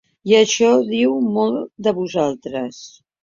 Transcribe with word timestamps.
I 0.29 0.31
això 0.37 0.69
diu 0.93 1.11
molt 1.35 1.69
de 1.89 1.93
vosaltres. 1.99 2.81